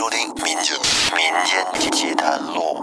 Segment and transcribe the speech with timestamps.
[0.00, 0.74] 收听《民间
[1.14, 2.82] 民间奇谈录》。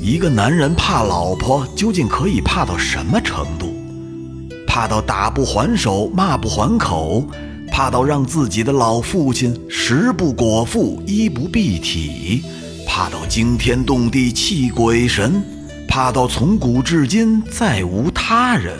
[0.00, 3.74] 一个男人怕老婆，究竟可以怕到什么程度？
[4.66, 7.22] 怕到打不还手，骂不还口，
[7.70, 12.42] 怕到让自己的老父亲食不果腹，衣不蔽体，
[12.86, 15.42] 怕到惊天动地，泣鬼神，
[15.86, 18.74] 怕到从古至今再无他人。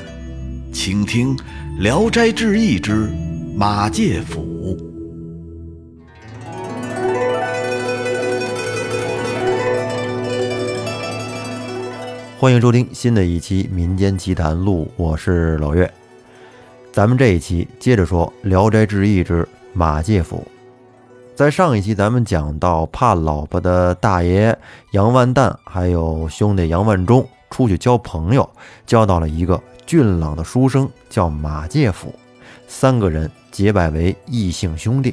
[0.72, 1.36] 请听
[1.78, 3.12] 《聊斋志异》之
[3.54, 4.47] 马介甫。
[12.40, 15.92] 欢迎收听新的一期《民间奇谈录》，我是老岳。
[16.92, 20.46] 咱们这一期接着说《聊斋志异》之马介甫。
[21.34, 24.56] 在上一期，咱们讲到怕老婆的大爷
[24.92, 28.48] 杨万旦，还有兄弟杨万忠出去交朋友，
[28.86, 32.14] 交到了一个俊朗的书生，叫马介甫。
[32.68, 35.12] 三个人结拜为异姓兄弟。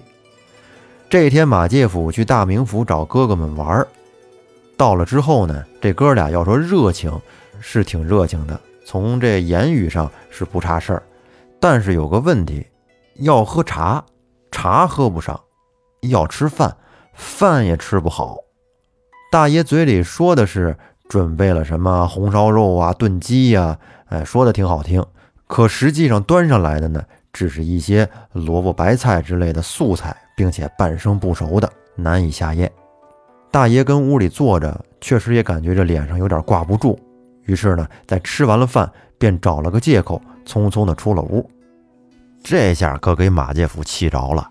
[1.10, 3.88] 这一天，马介甫去大名府找哥哥们玩儿。
[4.78, 7.12] 到了之后呢，这哥俩要说热情，
[7.59, 11.04] 是挺热情的，从这言语上是不差事儿。
[11.59, 12.66] 但是有个问题，
[13.16, 14.04] 要喝茶，
[14.52, 15.36] 茶喝不上；
[16.09, 16.76] 要吃饭，
[17.14, 18.38] 饭也吃不好。
[19.32, 25.04] 大爷嘴里说的是准备了什么红烧肉啊、炖鸡呀，哎，说的挺好听。
[25.48, 32.72] 可实际上端上来的呢，只是一些萝卜白菜之类的素菜，并且半生不熟的，难以下咽。
[33.56, 37.00] 大爷跟屋里坐着，确实也感觉这脸上有点挂不住。
[37.44, 41.50] 于是呢，在吃完了饭，便找了个借口，匆匆的出了屋。
[42.44, 44.50] 这下可给马介甫气着了。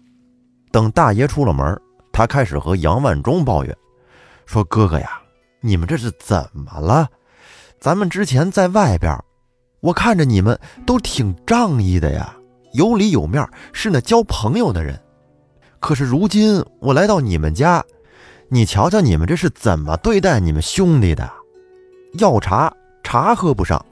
[0.72, 1.78] 等大爷出了门，
[2.14, 3.76] 他开始和杨万忠抱怨，
[4.46, 5.20] 说：“哥哥呀，
[5.60, 7.06] 你们这是怎么了？
[7.78, 9.14] 咱们之前在外边，
[9.80, 12.34] 我看着你们都挺仗义的呀，
[12.72, 14.98] 有里有面，是那交朋友的人。
[15.78, 17.84] 可是如今我来到你们家。”
[18.48, 21.28] 你瞧瞧，你们这是怎么对待你们兄弟的？
[22.18, 22.72] 要茶
[23.02, 23.84] 茶喝不上，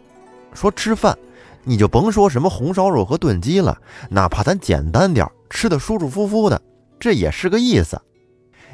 [0.54, 1.16] 说吃饭，
[1.64, 3.76] 你就甭说什么红烧肉和炖鸡了，
[4.08, 6.60] 哪怕咱简单点，吃的舒舒服服的，
[7.00, 8.00] 这也是个意思。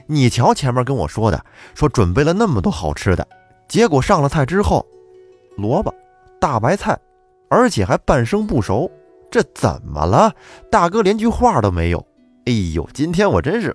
[0.06, 1.42] 你瞧前面跟我说的，
[1.74, 3.26] 说准备了那么多好吃的，
[3.68, 4.84] 结果上了菜之后，
[5.56, 5.94] 萝卜、
[6.40, 6.98] 大白菜，
[7.48, 8.90] 而且还半生不熟，
[9.30, 10.34] 这怎么了？
[10.70, 12.06] 大哥连句话都没有。
[12.44, 13.74] 哎呦，今天我真是……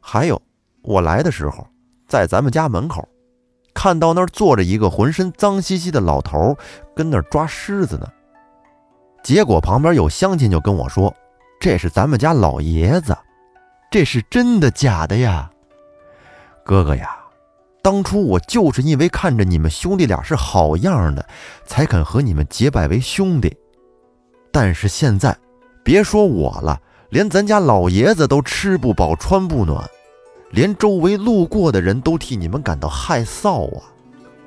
[0.00, 0.40] 还有。
[0.88, 1.66] 我来的时候，
[2.06, 3.06] 在咱们家门口，
[3.74, 6.56] 看到那儿坐着一个浑身脏兮兮的老头，
[6.96, 8.08] 跟那儿抓虱子呢。
[9.22, 11.14] 结果旁边有乡亲就跟我说
[11.60, 13.14] ：“这是咱们家老爷子，
[13.90, 15.50] 这是真的假的呀？”
[16.64, 17.14] 哥哥呀，
[17.82, 21.28] 当初我就是因为看着你们兄弟俩是好样的，
[21.66, 23.54] 才肯和你们结拜为兄弟。
[24.50, 25.36] 但是现在，
[25.84, 29.86] 别说我了，连咱家老爷子都吃不饱穿不暖。
[30.50, 33.84] 连周围路过的人都替你们感到害臊啊！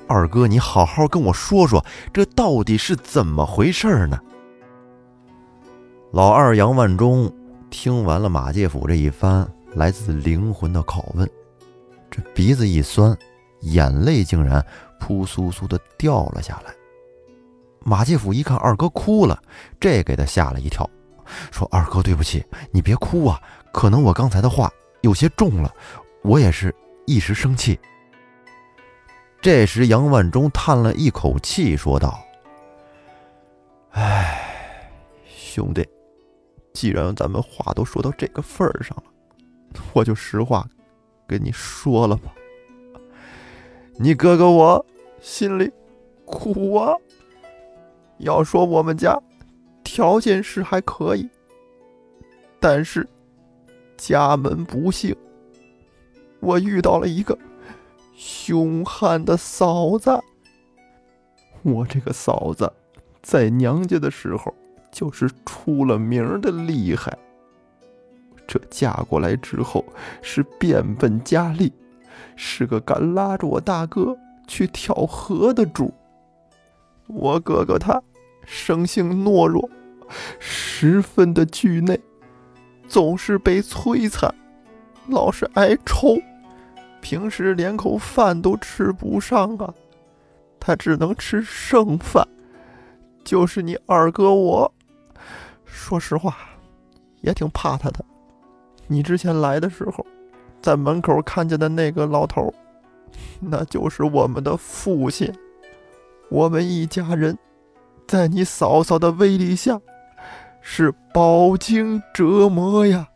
[0.08, 4.18] 二哥，你好好跟我说说，这到底是怎么回事呢？
[6.10, 7.32] 老二杨万忠
[7.70, 11.28] 听完了马介甫这一番来自灵魂的拷问，
[12.10, 13.16] 这鼻子一酸，
[13.60, 14.62] 眼泪竟然
[15.00, 16.74] 扑簌簌的掉了下来。
[17.84, 19.40] 马介甫一看二哥哭了，
[19.80, 20.88] 这给他吓了一跳，
[21.50, 23.40] 说：“二哥，对不起，你别哭啊，
[23.72, 24.70] 可能我刚才的话……”
[25.02, 25.72] 有些重了，
[26.22, 26.74] 我也是
[27.06, 27.78] 一时生气。
[29.40, 32.24] 这时，杨万忠叹了一口气，说道
[33.90, 34.88] ：“哎，
[35.26, 35.84] 兄弟，
[36.72, 39.04] 既然咱们话都说到这个份儿上了，
[39.92, 40.64] 我就实话
[41.26, 42.32] 跟你说了吧。
[43.96, 44.86] 你哥哥我
[45.20, 45.70] 心里
[46.24, 46.94] 苦啊。
[48.18, 49.20] 要说我们家
[49.82, 51.28] 条件是还可以，
[52.60, 53.04] 但是……”
[54.04, 55.14] 家门不幸，
[56.40, 57.38] 我遇到了一个
[58.16, 60.10] 凶悍的嫂子。
[61.62, 62.72] 我这个嫂子
[63.22, 64.52] 在娘家的时候
[64.90, 67.16] 就是出了名的厉害，
[68.44, 69.84] 这嫁过来之后
[70.20, 71.72] 是变本加厉，
[72.34, 74.18] 是个敢拉着我大哥
[74.48, 75.94] 去跳河的主。
[77.06, 78.02] 我哥哥他
[78.44, 79.70] 生性懦弱，
[80.40, 82.00] 十分的惧内。
[82.92, 84.30] 总是被摧残，
[85.08, 86.20] 老是挨抽，
[87.00, 89.72] 平时连口饭都吃不上啊！
[90.60, 92.28] 他只能吃剩饭。
[93.24, 94.70] 就是你二哥我，
[95.64, 96.36] 说实话，
[97.22, 98.04] 也挺怕他的。
[98.86, 100.04] 你之前来的时候，
[100.60, 102.52] 在门口看见的那个老头，
[103.40, 105.32] 那就是我们的父亲。
[106.28, 107.38] 我们一家人，
[108.06, 109.80] 在你嫂嫂的威力下。
[110.62, 113.08] 是饱经折磨呀，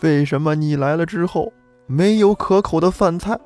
[0.00, 1.52] 为什么你来了之后
[1.86, 3.38] 没有可口的饭菜，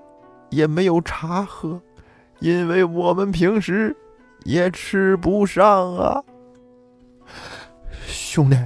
[0.51, 1.81] 也没有茶喝？
[2.41, 3.97] 因为我们平时
[4.45, 6.23] 也吃不上啊。
[8.07, 8.57] 兄弟，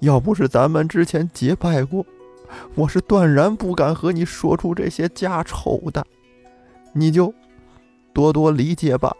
[0.00, 2.04] 要不是咱们之前结拜过，
[2.74, 6.04] 我是断然不敢和你说出这些家丑的。
[6.92, 7.32] 你就
[8.12, 9.14] 多多理解吧。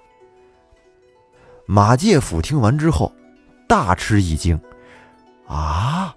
[1.64, 3.12] 马介甫听完之后，
[3.68, 4.58] 大吃一惊
[5.46, 6.16] ：“啊，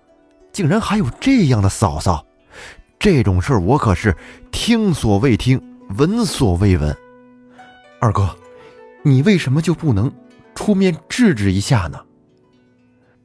[0.52, 2.26] 竟然还有这样的嫂嫂！
[2.98, 4.16] 这种事儿我可是
[4.52, 5.62] 听所未听，
[5.98, 6.96] 闻所未闻。
[8.00, 8.36] 二哥，
[9.04, 10.12] 你为什么就不能
[10.56, 12.06] 出面制止一下呢？”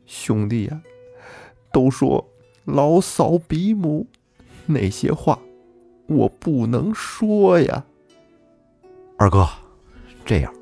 [0.07, 0.81] 兄弟呀，
[1.73, 2.29] 都说
[2.65, 4.07] 老嫂比母，
[4.67, 5.39] 那些话
[6.09, 7.85] 我不能说呀。
[9.19, 9.49] 二哥，
[10.25, 10.53] 这样，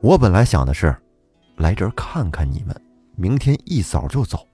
[0.00, 0.96] 我本来想的是
[1.60, 2.74] 来这儿看看你们，
[3.16, 4.46] 明天一早就走。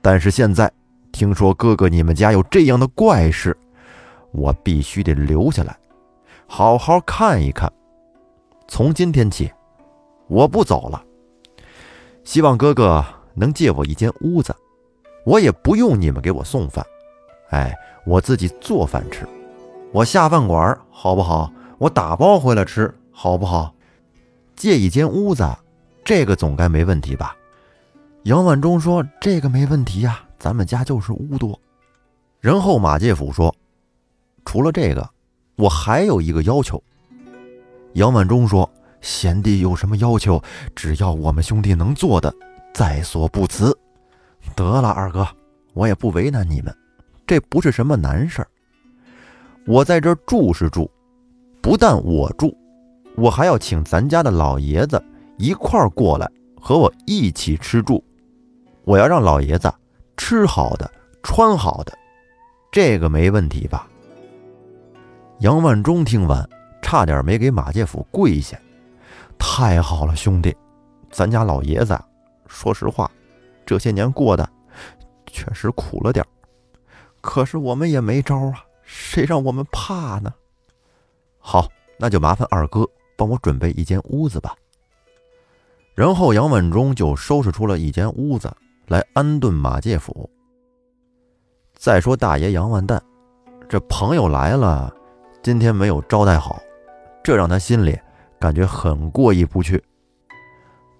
[0.00, 0.70] 但是现在
[1.12, 3.56] 听说哥哥你们家有这样的怪事，
[4.32, 5.76] 我必须得留下来，
[6.46, 7.70] 好好看一看。
[8.66, 9.52] 从今天起，
[10.28, 11.04] 我不走了。
[12.24, 13.04] 希望哥哥
[13.34, 14.54] 能借我一间屋子，
[15.26, 16.84] 我也不用你们给我送饭，
[17.50, 17.74] 哎，
[18.06, 19.28] 我自己做饭吃。
[19.92, 21.52] 我下饭馆好不好？
[21.78, 23.74] 我打包回来吃好不好？
[24.54, 25.44] 借一间屋子，
[26.04, 27.36] 这个总该没问题吧？
[28.24, 31.58] 杨万忠说：“这个没问题呀，咱们家就是屋多。”
[32.40, 33.54] 然后马介甫说
[34.44, 35.08] ：“除了这个，
[35.56, 36.82] 我还有一个要求。”
[37.94, 38.68] 杨万忠说。
[39.00, 40.40] 贤弟有什么要求，
[40.76, 42.32] 只要我们兄弟能做的，
[42.72, 43.76] 在所不辞。
[44.54, 45.26] 得了，二哥，
[45.74, 46.72] 我也不为难你们，
[47.26, 48.48] 这不是什么难事儿。
[49.66, 50.88] 我在这住是住，
[51.60, 52.56] 不但我住，
[53.16, 55.04] 我还要请咱家的老爷子
[55.36, 56.30] 一块儿过来
[56.60, 58.02] 和我一起吃住。
[58.84, 59.72] 我要让老爷子
[60.16, 60.90] 吃好的，
[61.22, 61.96] 穿好的，
[62.70, 63.88] 这个没问题吧？
[65.40, 66.48] 杨万忠听完，
[66.80, 68.58] 差点没给马介甫跪下。
[69.38, 70.56] 太好了，兄弟，
[71.10, 71.98] 咱家老爷子，
[72.46, 73.10] 说实话，
[73.66, 74.48] 这些年过的
[75.26, 76.24] 确实苦了点
[77.20, 80.32] 可是我们也没招啊，谁让我们怕呢？
[81.38, 81.68] 好，
[81.98, 84.54] 那就麻烦二哥帮我准备一间屋子吧。
[85.94, 88.50] 然后杨万忠就收拾出了一间屋子
[88.86, 90.28] 来安顿马介甫。
[91.74, 93.02] 再说大爷杨万蛋，
[93.68, 94.94] 这朋友来了，
[95.42, 96.60] 今天没有招待好，
[97.22, 97.98] 这让他心里。
[98.38, 99.80] 感觉很过意不去。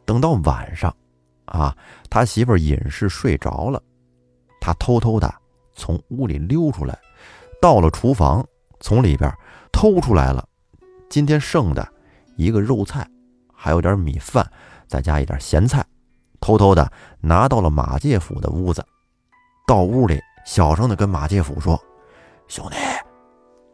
[0.05, 0.95] 等到晚上，
[1.47, 1.77] 啊，
[2.09, 3.83] 他媳妇隐士睡着了，
[4.61, 5.35] 他偷偷的
[5.73, 6.97] 从屋里溜出来，
[7.61, 8.47] 到了厨房，
[8.79, 9.29] 从里边
[9.73, 10.49] 偷出来了
[11.11, 11.85] 今天剩的
[12.37, 13.05] 一个肉菜，
[13.53, 14.49] 还有点米饭，
[14.93, 15.83] 再加一点咸菜，
[16.39, 18.85] 偷偷的拿到了马介甫的屋子，
[19.67, 21.83] 到屋里小声的跟马介甫说
[22.47, 22.77] ：“兄弟，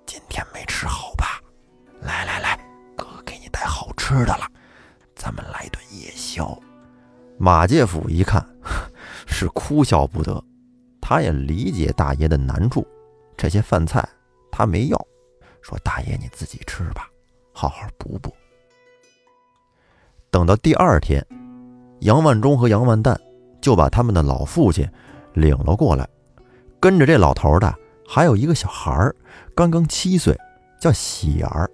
[0.06, 1.42] 今天没吃好吧？
[2.02, 2.56] 来来来。”
[2.96, 4.46] 哥给你带好吃的了，
[5.16, 6.56] 咱们来顿夜宵。
[7.36, 8.48] 马介甫一看，
[9.26, 10.40] 是哭笑不得。
[11.00, 12.86] 他也理解大爷的难处，
[13.36, 14.08] 这些饭菜
[14.52, 15.06] 他没要，
[15.62, 17.08] 说大爷你自己吃吧，
[17.52, 18.32] 好好补补。
[20.30, 21.24] 等到第二天，
[22.00, 23.18] 杨万忠和杨万蛋
[23.60, 24.86] 就把他们的老父亲
[25.32, 26.06] 领了过来，
[26.78, 27.74] 跟着这老头的
[28.06, 29.14] 还有一个小孩儿，
[29.54, 30.36] 刚刚七岁，
[30.80, 31.70] 叫喜儿。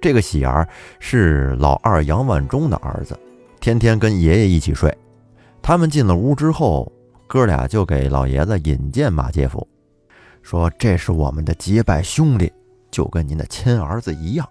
[0.00, 0.68] 这个喜儿
[0.98, 3.18] 是老二杨万忠的儿子，
[3.60, 4.96] 天天跟爷爷一起睡。
[5.62, 6.92] 他们进了屋之后，
[7.26, 9.66] 哥俩就给老爷子引荐马介甫，
[10.42, 12.52] 说：“这是我们的结拜兄弟，
[12.90, 14.46] 就跟您的亲儿子一样。”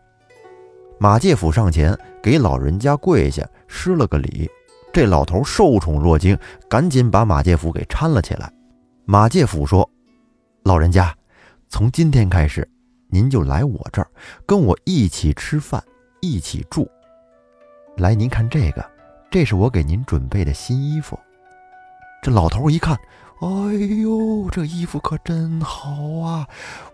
[0.97, 4.49] 马介甫上前给老人家跪下施了个礼，
[4.93, 6.37] 这老头受宠若惊，
[6.69, 8.51] 赶紧把马介甫给搀了起来。
[9.05, 9.89] 马介甫说
[10.63, 11.15] ：“老人家，
[11.69, 12.67] 从今天开始。”
[13.07, 14.09] 您就来我这儿，
[14.45, 15.81] 跟我一起吃饭，
[16.21, 16.89] 一起住。
[17.97, 18.83] 来，您看这个，
[19.29, 21.17] 这是我给您准备的新衣服。
[22.21, 22.97] 这老头一看，
[23.41, 23.47] 哎
[24.01, 26.47] 呦，这衣服可真好啊！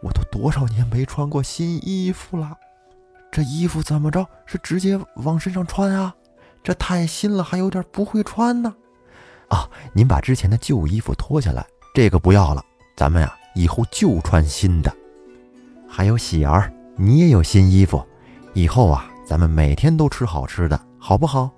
[0.04, 2.58] 我都多少年没穿过新衣服了。
[3.32, 6.14] 这衣服怎么着，是直接往身上穿啊？
[6.62, 8.76] 这太新了，还有点不会穿呢。
[9.48, 12.64] 啊，您把之前的旧衣服脱下来，这个不要了，
[12.96, 14.94] 咱们呀，以后就穿新的。
[15.88, 18.06] 还有喜儿，你也有新衣服，
[18.54, 21.50] 以后啊，咱们每天都吃好吃的，好不好？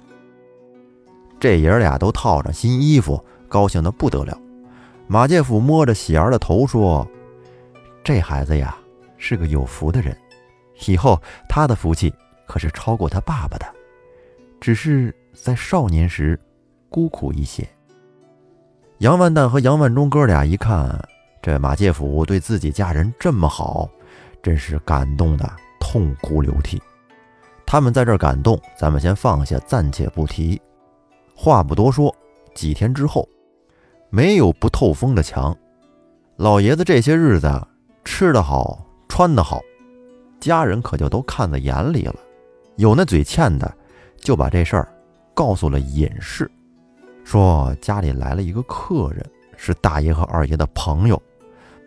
[1.39, 4.37] 这爷俩都套上新衣服，高兴的不得了。
[5.07, 7.05] 马介甫摸着喜儿的头说
[8.03, 8.77] ：“这孩子呀，
[9.17, 10.17] 是个有福的人，
[10.87, 12.13] 以后他的福气
[12.45, 13.65] 可是超过他爸爸的，
[14.59, 16.39] 只是在少年时
[16.89, 17.67] 孤苦一些。”
[18.99, 20.97] 杨万蛋和杨万忠哥俩一看，
[21.41, 23.89] 这马介甫对自己家人这么好，
[24.41, 26.81] 真是感动的痛哭流涕。
[27.65, 30.61] 他们在这感动，咱们先放下，暂且不提。
[31.35, 32.15] 话不多说，
[32.53, 33.27] 几天之后，
[34.09, 35.57] 没有不透风的墙。
[36.37, 37.49] 老爷子这些日子
[38.05, 39.59] 吃得好，穿得好，
[40.43, 42.15] 家人可就都看在眼里了。
[42.75, 43.73] 有那嘴欠的，
[44.17, 44.93] 就把这事儿
[45.33, 46.51] 告诉了尹氏，
[47.23, 51.21] 说家里来了一个客人，是大爷和二爷的朋友。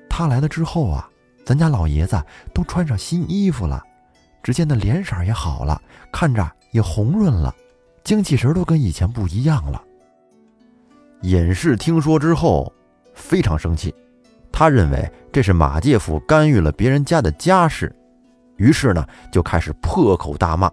[0.09, 1.07] 他来了之后啊，
[1.45, 2.19] 咱家老爷子
[2.55, 3.83] 都穿上新衣服了。
[4.43, 5.79] 只见那脸色也好了，
[6.11, 7.55] 看着也红润了，
[8.05, 9.83] 精气神都跟以前不一样了。
[11.23, 12.73] 尹氏听说之后
[13.13, 13.95] 非常生气，
[14.51, 17.95] 他认为这是马介甫干预了别人家的家事，
[18.57, 20.71] 于是呢就开始破口大骂。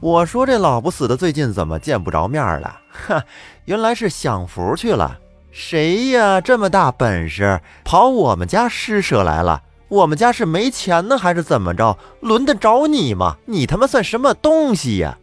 [0.00, 2.80] 我说这老不死的最近怎么见不着面了？
[2.90, 3.24] 哈，
[3.64, 5.18] 原来是享福去了。
[5.50, 9.62] 谁呀这么大本事跑我们家施舍来了？
[9.88, 11.96] 我们家是没钱呢，还是怎么着？
[12.20, 13.36] 轮得着你吗？
[13.46, 15.16] 你他妈算什么东西呀？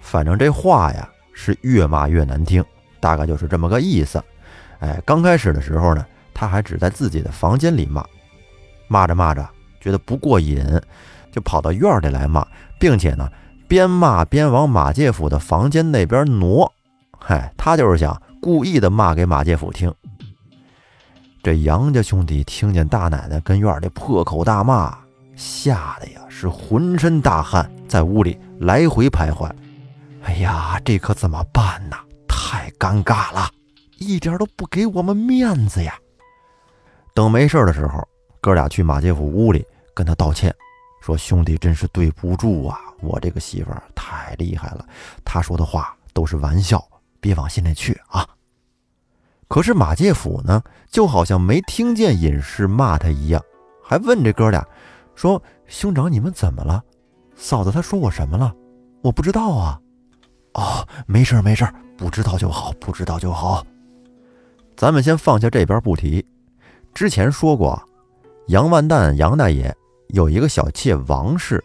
[0.00, 2.64] 反正这话呀是越骂越难听，
[3.00, 4.22] 大概就是这么个意思。
[4.78, 8.04] 哎，刚开始的时候呢，他还只在自己的房间里骂，
[8.86, 9.48] 骂着骂着
[9.80, 10.64] 觉得不过瘾，
[11.32, 12.46] 就跑到院里来骂，
[12.78, 13.28] 并且呢
[13.66, 16.70] 边骂边往马介甫的房间那边挪。
[17.18, 19.92] 嗨，他就是想故意的骂给马介甫听。
[21.42, 24.96] 这杨家兄弟听见大奶奶跟院里破口大骂，
[25.34, 29.50] 吓得呀是浑身大汗，在屋里来回徘徊。
[30.22, 31.96] 哎呀，这可怎么办呢？
[32.28, 33.48] 太尴尬了，
[33.98, 35.94] 一点都不给我们面子呀！
[37.14, 38.06] 等没事的时候，
[38.40, 40.54] 哥俩去马介甫屋里跟他道歉，
[41.02, 44.86] 说兄弟真是对不住啊，我这个媳妇儿太厉害了，
[45.24, 46.80] 他说的话都是玩笑，
[47.18, 48.24] 别往心里去啊。
[49.48, 53.42] 可是马介甫呢，就好像没听见隐士骂他一样，
[53.82, 54.64] 还问这哥俩
[55.16, 56.80] 说：“兄长，你们怎么了？
[57.34, 58.54] 嫂子她说我什么了？
[59.02, 59.80] 我不知道啊。
[60.54, 61.68] ”“哦，没事没事，
[61.98, 63.66] 不知道就好，不知道就好。”
[64.76, 66.24] 咱们先放下这边不提。
[66.94, 67.82] 之前说过，
[68.46, 69.74] 杨万蛋杨大爷
[70.12, 71.62] 有一个小妾王氏，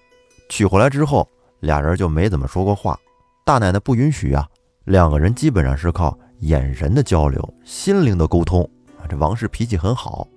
[0.49, 2.97] 娶回来之后，俩人就没怎么说过话。
[3.45, 4.47] 大奶奶不允许啊，
[4.85, 6.17] 两个人基本上是靠。
[6.41, 8.69] 眼神的交流，心灵的沟通！
[9.09, 10.27] 这王氏脾气很好，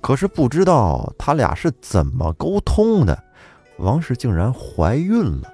[0.00, 3.22] 可是不知道他俩是怎么沟通的，
[3.76, 5.52] 王氏竟然怀孕了。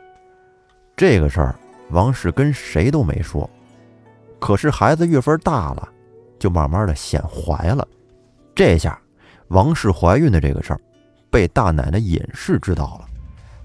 [0.96, 1.58] 这个事儿，
[1.90, 3.50] 王氏跟谁都没说。
[4.38, 5.88] 可是孩子月份大了，
[6.38, 7.84] 就慢慢的显怀了。
[8.54, 8.96] 这下，
[9.48, 10.80] 王氏怀孕的这个事儿，
[11.30, 13.08] 被大奶奶尹氏知道了。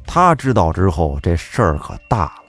[0.05, 2.43] 她知道之后，这事儿可大了，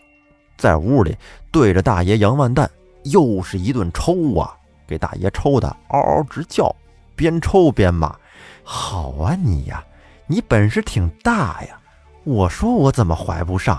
[0.56, 1.16] 在屋里
[1.50, 2.70] 对着大爷杨万蛋。
[3.04, 4.56] 又是一顿抽啊，
[4.86, 6.74] 给大爷抽的嗷嗷直叫，
[7.14, 8.16] 边抽边骂
[8.64, 9.84] ：“好啊你呀，
[10.26, 11.78] 你本事挺大呀！
[12.24, 13.78] 我说我怎么怀不上？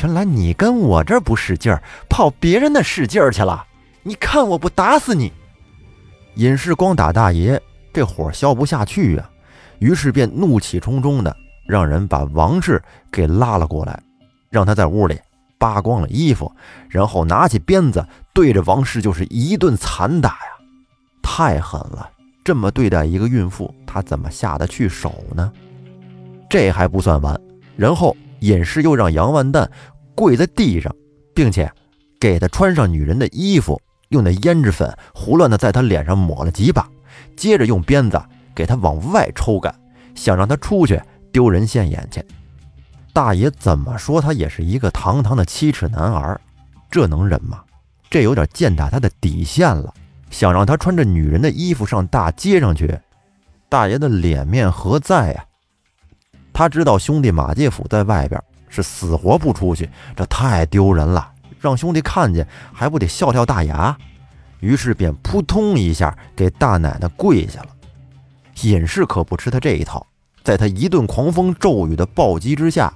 [0.00, 3.66] 原来你跟我这不使劲儿，跑别人那使劲儿去了！
[4.04, 5.32] 你看我不打死你！”
[6.36, 7.60] 尹氏光打大爷，
[7.92, 9.28] 这火消不下去呀，
[9.80, 14.00] 于是便怒气冲冲的让人把王氏给拉了过来，
[14.48, 15.18] 让他在屋里。
[15.58, 16.50] 扒光了衣服，
[16.88, 20.56] 然后拿起鞭子对着王氏就是一顿残打呀，
[21.22, 22.08] 太狠了！
[22.42, 25.52] 这么对待一个孕妇，他怎么下得去手呢？
[26.48, 27.38] 这还不算完，
[27.76, 29.70] 然后尹氏又让杨万蛋
[30.14, 30.90] 跪在地上，
[31.34, 31.70] 并且
[32.18, 36.88] 给他穿上女人的衣服，用那胭脂粉胡乱的在他脸上抹了几把，
[37.36, 38.18] 接着用鞭子
[38.54, 39.74] 给他往外抽干，
[40.14, 41.00] 想让他出去
[41.32, 42.24] 丢人现眼去。
[43.12, 46.40] 大爷怎么说，他也是一个堂堂的七尺男儿，
[46.90, 47.62] 这能忍吗？
[48.08, 49.92] 这有点践踏他的底线了。
[50.30, 52.96] 想让他穿着女人的衣服上大街上去，
[53.68, 55.44] 大爷的脸面何在呀？
[56.52, 63.96] 他知道兄弟马介甫在外边是死活不出去，这太丢人了，让兄弟看见还不得笑掉大牙？
[64.60, 67.68] 于是便扑通一下给大奶奶跪下了。
[68.62, 70.06] 尹氏可不吃他这一套，
[70.42, 72.92] 在他一顿狂风骤雨的暴击之下。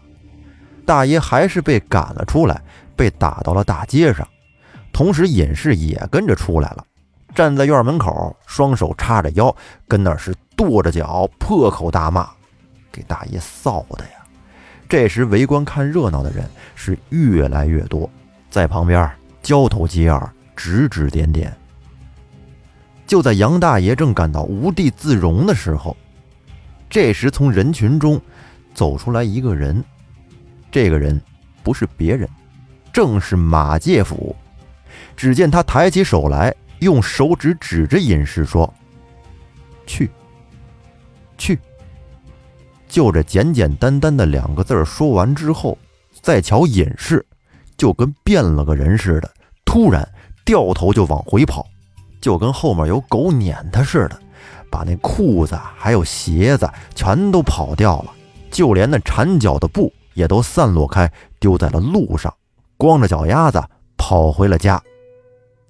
[0.87, 2.63] 大爷还是被赶了出来，
[2.95, 4.29] 被打到了大街上，
[4.93, 6.85] 同时尹氏也跟着出来了，
[7.35, 9.55] 站在院门口，双手叉着腰，
[9.89, 12.29] 跟那是跺着脚，破口大骂，
[12.93, 14.11] 给大爷臊的呀！
[14.87, 16.45] 这时围观看热闹的人
[16.75, 18.09] 是越来越多，
[18.51, 19.11] 在旁边
[19.43, 21.57] 交头接耳，指指点点。
[23.15, 25.97] 就在杨大爷正感到无地自容的时候，
[26.91, 28.21] 这时从人群中
[28.75, 29.85] 走出来一个人。
[30.69, 31.23] 这个人
[31.63, 32.29] 不是别人，
[32.93, 34.35] 正是马介甫。
[35.17, 38.75] 只见他抬起手来，用手指指着隐士说
[39.87, 40.11] ：“去，
[41.39, 41.57] 去。”
[42.91, 45.79] 就这简简单单的两个字说完之后，
[46.21, 47.25] 再瞧隐士，
[47.77, 49.33] 就跟变了个人似的，
[49.65, 50.05] 突然
[50.45, 51.65] 掉头就往回跑，
[52.25, 54.19] 就跟后面有狗撵他似的，
[54.71, 58.11] 把那裤子还有鞋子全都跑掉了，
[58.51, 62.33] 就连那缠脚的布也都散落开，丢在了路上，
[62.79, 63.63] 光着脚丫子
[63.99, 64.83] 跑回了家。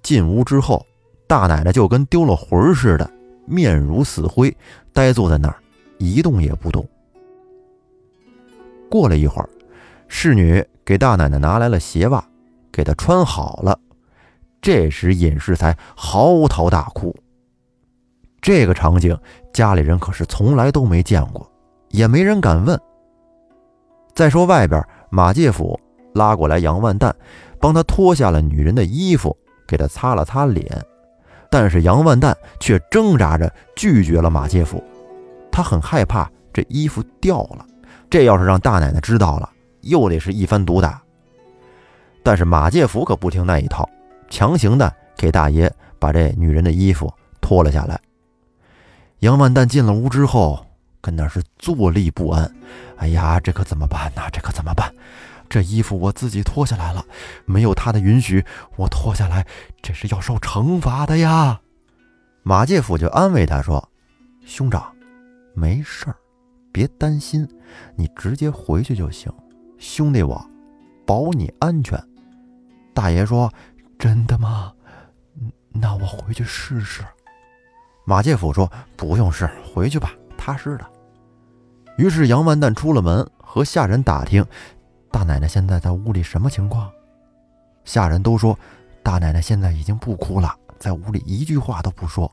[0.01, 0.85] 进屋之后，
[1.27, 3.11] 大奶奶就跟丢了魂似的，
[3.45, 4.55] 面如死灰，
[4.93, 5.57] 呆坐在那儿，
[5.97, 6.87] 一动也不动。
[8.89, 9.49] 过了一会儿，
[10.07, 12.23] 侍女给大奶奶拿来了鞋袜，
[12.71, 13.77] 给她穿好了。
[14.65, 17.15] 这时尹氏才嚎啕大哭。
[18.41, 19.15] 这个场景，
[19.53, 21.47] 家里人可是从来都没见过，
[21.89, 22.75] 也没人敢问。
[24.15, 25.79] 再说外边，马介甫
[26.15, 27.15] 拉过来杨万蛋，
[27.59, 30.65] 帮他脱下了女人的衣服，给他擦了擦脸。
[31.51, 34.83] 但是杨万蛋却挣扎着拒绝了马介甫，
[35.51, 37.63] 他很害怕这衣服掉了。
[38.09, 39.47] 这要是让大奶奶知道了，
[39.81, 40.99] 又得是一番毒打。
[42.23, 43.87] 但是马介甫可不听那一套，
[44.29, 47.99] 强行的给大爷把这女人的衣服脱了下来。
[49.19, 50.65] 杨万蛋进了屋之后，
[51.01, 52.53] 跟那是坐立不安。
[52.97, 54.21] 哎呀，这可怎么办呢？
[54.31, 54.93] 这可怎么办？
[55.47, 57.05] 这衣服我自己脱下来了，
[57.45, 58.43] 没有他的允许，
[58.75, 59.45] 我脱下来，
[59.81, 61.61] 这是要受惩罚的呀。
[62.43, 63.89] 马介甫就安慰他说
[64.45, 64.93] ：“兄长，
[65.53, 66.15] 没事儿。”
[66.73, 67.47] 别担心，
[67.95, 69.31] 你直接回去就行。
[69.77, 70.45] 兄弟，我
[71.05, 71.97] 保你安全。
[72.93, 73.51] 大爷说
[73.97, 74.73] ：“真的吗？
[75.69, 77.03] 那我回去试试。”
[78.05, 80.85] 马介甫说：“不用试，回去吧，踏实的。”
[81.97, 84.45] 于是杨万蛋出了门，和下人打听
[85.11, 86.91] 大奶奶现在在屋里什么情况。
[87.83, 88.57] 下人都说
[89.01, 92.31] 大奶奶现在已经不哭了，在屋里一句话都不说。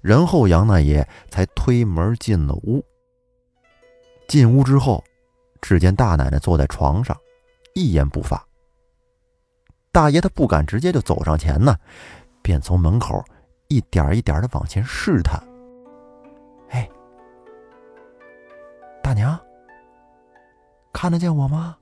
[0.00, 2.84] 然后杨大爷才推门进了屋。
[4.28, 5.02] 进屋之后，
[5.60, 7.16] 只见大奶奶坐在床上，
[7.74, 8.46] 一言不发。
[9.94, 11.76] 大爷他不敢直接就走上前呢，
[12.42, 13.24] 便从门口
[13.68, 15.40] 一点一点的往前试探。
[16.70, 16.90] 哎，
[19.00, 19.38] 大娘，
[20.92, 21.76] 看得见我吗？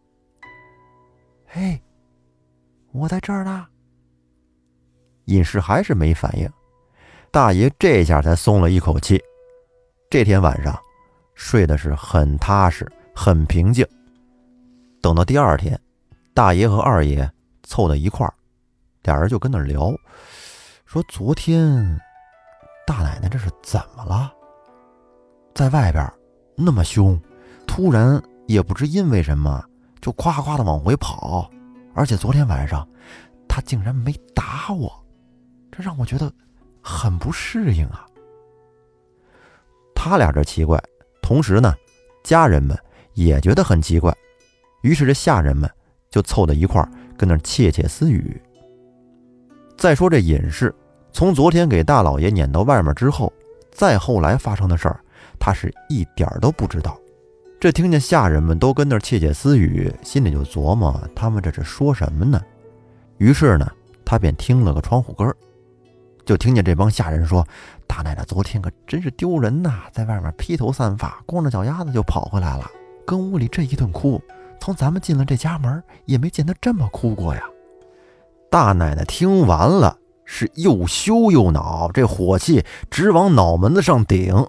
[1.47, 1.81] 嘿，
[2.93, 3.67] 我在这儿呢。
[5.25, 6.47] 隐士还是没反应，
[7.31, 9.19] 大爷这下才松了一口气。
[10.11, 10.79] 这天晚上。
[11.35, 13.85] 睡的是很踏实，很平静。
[15.01, 15.81] 等到第二天，
[16.35, 17.29] 大爷和二爷
[17.63, 18.35] 凑到一块儿，
[19.03, 19.93] 俩人就跟那聊，
[20.85, 22.01] 说昨天
[22.87, 24.33] 大奶奶这是怎么了？
[25.55, 26.11] 在外边
[26.57, 27.21] 那么凶，
[27.67, 29.65] 突然也不知因为什么
[30.01, 31.51] 就夸夸的往回跑，
[31.95, 32.87] 而且昨天晚上
[33.49, 34.93] 他竟然没打我，
[35.71, 36.33] 这让我觉得
[36.83, 38.07] 很不适应啊。
[39.95, 40.83] 他俩这奇怪。
[41.23, 41.75] 同时呢，
[42.25, 42.77] 家人们
[43.15, 44.15] 也觉得很奇怪，
[44.83, 45.71] 于是这下人们
[46.11, 48.41] 就凑到一块儿跟那窃窃私语。
[49.77, 50.75] 再说这尹氏，
[51.13, 53.33] 从昨天给大老爷撵到外面之后，
[53.71, 55.01] 再后来发生的事儿，
[55.39, 56.99] 他是一点儿都不知道。
[57.61, 62.41] 这听见下人们都跟那窃窃私语，心里就琢磨他们这是说什么呢？
[63.19, 63.71] 于是呢，
[64.05, 65.37] 他便听了个窗户根儿。
[66.25, 67.45] 就听见这帮下人说
[67.87, 72.71] ：“大奶奶昨天可真是丢人呐，在外面披头散发、光着脚丫子就跑回来了，
[73.05, 74.23] 跟屋里这一顿哭，
[74.63, 77.43] 从咱们进了这家门也没见他这么哭过呀。”
[78.49, 84.47] 大奶奶听完了，是又羞又恼，这火气直往脑门子上顶，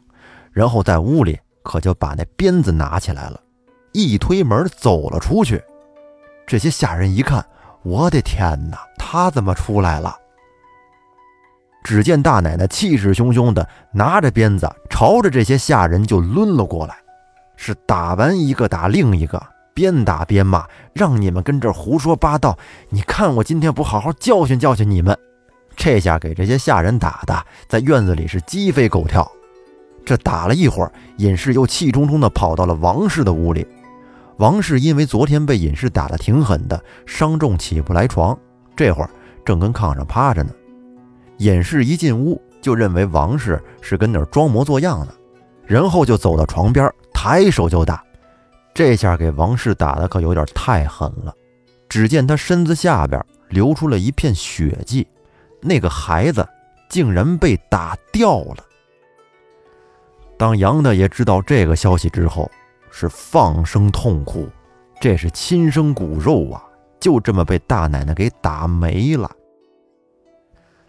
[0.51, 3.41] 然后在屋里可就把那鞭子拿起来了，
[3.91, 5.59] 一推门走了出去。
[6.45, 7.43] 这些下人一看，
[7.81, 10.15] 我的天哪，他怎么出来了？
[11.83, 16.95] 只见大奶奶气势汹汹的拿着鞭子，朝着这些下人就抡了过来，
[17.55, 19.41] 是打完一个打另一个，
[19.73, 22.57] 边打边骂：“让你们跟这胡说八道！
[22.89, 25.17] 你看我今天不好好教训教训你们！”
[25.75, 29.29] 这下给这些下人打的，在院子里是鸡飞狗跳。
[30.05, 33.65] 这打了一会儿，尹氏又气冲冲的跑到了王氏的屋里。
[34.37, 38.37] 王氏因为昨天被尹氏打得挺狠的，伤重起不来床，
[38.75, 39.09] 这会儿
[39.45, 40.51] 正跟炕上趴着呢。
[41.37, 45.15] 尹氏一进屋就认为王氏是跟那儿装模作样的，
[45.65, 48.03] 然后就走到床边，抬手就打。
[48.73, 51.33] 这下给王氏打的可有点太狠了。
[51.87, 55.07] 只见他身子下边流出了一片血迹，
[55.61, 56.47] 那个孩子
[56.89, 58.57] 竟然被打掉了。
[60.37, 62.49] 当杨大爷知道这个消息之后，
[62.89, 64.49] 是放声痛哭，
[64.99, 66.63] 这是亲生骨肉啊，
[66.99, 69.29] 就这么被大奶奶给打没了。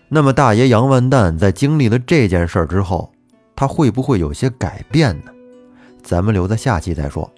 [0.09, 3.13] 那么大爷杨万蛋在经历了这件事之后，
[3.55, 5.31] 他会不会有些改变呢？
[6.03, 7.31] 咱们留在下期再说。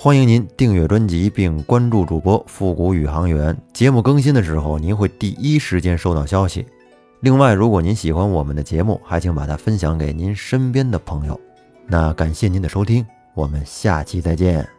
[0.00, 6.64] 欢迎您订阅专辑并关注主播复古宇航员，节目更新的时候您会第一时间收到消息。
[7.18, 11.38] 另外，如果您喜欢我们的节目，还请把它分享给您身边的朋友。
[11.84, 14.77] 那感谢您的收听，我们下期再见。